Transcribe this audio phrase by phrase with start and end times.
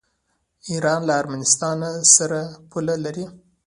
[0.69, 1.77] ایران له ارمنستان
[2.15, 2.39] سره
[2.71, 3.25] پوله لري.